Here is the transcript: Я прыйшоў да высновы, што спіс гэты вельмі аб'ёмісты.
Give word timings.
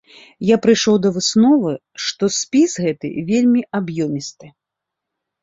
Я 0.49 0.55
прыйшоў 0.61 0.95
да 1.03 1.09
высновы, 1.17 1.73
што 2.07 2.31
спіс 2.39 2.71
гэты 2.87 3.13
вельмі 3.29 3.61
аб'ёмісты. 3.83 4.53